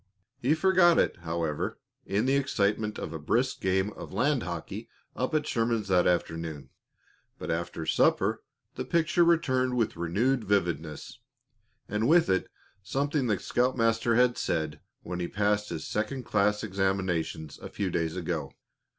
[0.39, 5.35] He forgot it, however, in the excitement of a brisk game of land hockey up
[5.35, 6.71] at Sherman's that afternoon,
[7.37, 8.41] but after supper
[8.73, 11.19] the picture returned with renewed vividness,
[11.87, 12.49] and with it
[12.81, 18.15] something the scoutmaster had said when he passed his second class examinations a few days
[18.15, 18.51] ago.